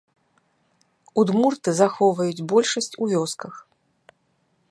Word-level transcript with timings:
Удмурты 1.23 1.69
захоўваюць 1.81 2.45
большасць 2.53 2.97
у 3.05 3.13
вёсках. 3.15 3.53